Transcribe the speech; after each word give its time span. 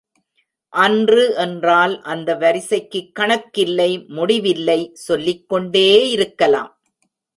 அன்று 0.69 1.35
என்றால் 1.35 2.01
அந்த 2.01 2.35
வரிசைக்குக் 2.35 3.11
கணக்கில்லை 3.11 4.05
முடிவில்லை 4.07 4.89
சொல்லிக்கொண்டே 4.93 6.09
இருக்கலாம். 6.09 6.81